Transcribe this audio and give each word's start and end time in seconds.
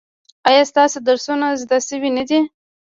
ایا 0.49 0.63
ستاسو 0.71 0.97
درسونه 1.07 1.47
زده 1.61 1.77
شوي 1.87 2.09
نه 2.17 2.23
دي؟ 2.29 2.39